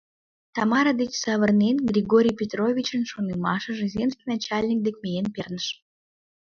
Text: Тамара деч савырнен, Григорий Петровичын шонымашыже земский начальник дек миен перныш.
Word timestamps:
Тамара 0.55 0.91
деч 1.01 1.11
савырнен, 1.23 1.77
Григорий 1.89 2.37
Петровичын 2.39 3.03
шонымашыже 3.11 3.85
земский 3.95 4.27
начальник 4.31 4.79
дек 4.85 4.95
миен 5.03 5.27
перныш. 5.35 5.67